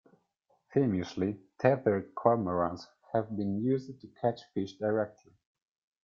Famously, 0.73 1.37
tethered 1.59 2.15
cormorants 2.15 2.87
have 3.13 3.37
been 3.37 3.61
used 3.63 3.99
to 4.01 4.07
catch 4.19 4.39
fish 4.51 4.73
directly. 4.79 5.31